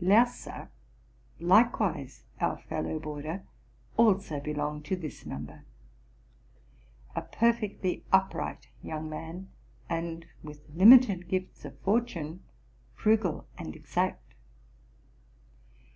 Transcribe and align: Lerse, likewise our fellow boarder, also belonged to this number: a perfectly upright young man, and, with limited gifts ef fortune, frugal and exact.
Lerse, 0.00 0.68
likewise 1.40 2.22
our 2.40 2.56
fellow 2.56 3.00
boarder, 3.00 3.42
also 3.96 4.38
belonged 4.38 4.84
to 4.84 4.94
this 4.94 5.26
number: 5.26 5.64
a 7.16 7.22
perfectly 7.22 8.04
upright 8.12 8.68
young 8.80 9.10
man, 9.10 9.48
and, 9.88 10.24
with 10.44 10.60
limited 10.72 11.26
gifts 11.26 11.64
ef 11.64 11.74
fortune, 11.80 12.44
frugal 12.94 13.48
and 13.58 13.74
exact. 13.74 14.34